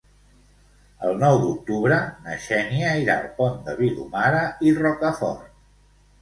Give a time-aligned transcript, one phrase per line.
[1.09, 5.55] El nou d'octubre na Xènia irà al Pont de Vilomara i Rocafort.